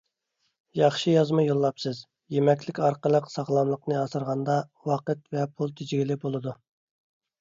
ياخشى 0.77 1.11
يازما 1.15 1.43
يوللاپسىز. 1.49 1.99
يېمەكلىك 2.37 2.81
ئارقىلىق 2.87 3.29
ساغلاملىقنى 3.35 3.99
ئاسرىغاندا 3.99 4.57
ۋاقىت 4.93 5.23
ۋە 5.37 5.45
پۇل 5.53 5.77
تېجىگىلى 5.83 6.19
بولىدۇ. 6.25 6.57